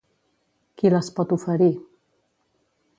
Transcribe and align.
Qui 0.79 0.91
les 0.95 1.11
pot 1.19 1.37
oferir? 1.39 1.71